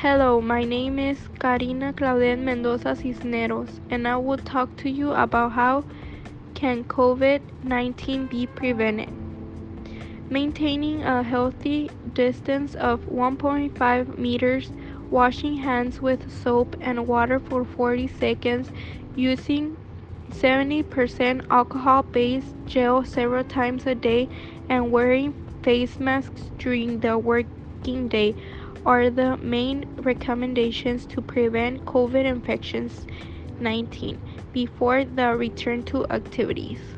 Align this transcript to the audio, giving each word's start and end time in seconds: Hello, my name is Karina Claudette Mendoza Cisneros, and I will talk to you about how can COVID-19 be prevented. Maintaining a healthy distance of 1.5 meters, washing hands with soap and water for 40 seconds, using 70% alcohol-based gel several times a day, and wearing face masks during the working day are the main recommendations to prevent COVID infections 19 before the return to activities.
Hello, 0.00 0.40
my 0.40 0.62
name 0.62 0.96
is 1.00 1.18
Karina 1.40 1.92
Claudette 1.92 2.38
Mendoza 2.38 2.94
Cisneros, 2.94 3.80
and 3.90 4.06
I 4.06 4.14
will 4.14 4.38
talk 4.38 4.76
to 4.76 4.88
you 4.88 5.10
about 5.10 5.50
how 5.50 5.82
can 6.54 6.84
COVID-19 6.84 8.30
be 8.30 8.46
prevented. 8.46 9.10
Maintaining 10.30 11.02
a 11.02 11.24
healthy 11.24 11.90
distance 12.12 12.76
of 12.76 13.00
1.5 13.06 14.16
meters, 14.16 14.70
washing 15.10 15.56
hands 15.56 16.00
with 16.00 16.30
soap 16.30 16.76
and 16.80 17.08
water 17.08 17.40
for 17.40 17.64
40 17.64 18.06
seconds, 18.06 18.70
using 19.16 19.76
70% 20.30 21.44
alcohol-based 21.50 22.54
gel 22.66 23.04
several 23.04 23.42
times 23.42 23.84
a 23.84 23.96
day, 23.96 24.28
and 24.68 24.92
wearing 24.92 25.34
face 25.64 25.98
masks 25.98 26.52
during 26.56 27.00
the 27.00 27.18
working 27.18 28.06
day 28.06 28.36
are 28.88 29.10
the 29.10 29.36
main 29.38 29.86
recommendations 30.02 31.06
to 31.06 31.22
prevent 31.22 31.84
COVID 31.84 32.24
infections 32.24 33.06
19 33.60 34.18
before 34.52 35.04
the 35.04 35.36
return 35.36 35.84
to 35.84 36.06
activities. 36.10 36.97